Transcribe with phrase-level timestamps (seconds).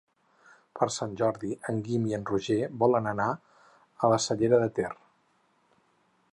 [0.77, 3.29] Per Sant Jordi en Guim i en Roger volen anar
[4.07, 4.91] a la Cellera de Ter.